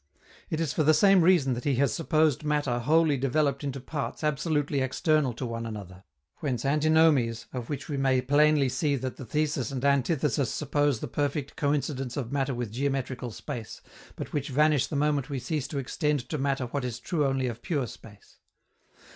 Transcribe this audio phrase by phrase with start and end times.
[0.49, 4.23] It is for the same reason that he has supposed matter wholly developed into parts
[4.23, 6.03] absolutely external to one another;
[6.37, 11.07] whence antinomies, of which we may plainly see that the thesis and antithesis suppose the
[11.07, 13.79] perfect coincidence of matter with geometrical space,
[14.15, 17.45] but which vanish the moment we cease to extend to matter what is true only
[17.45, 18.39] of pure space.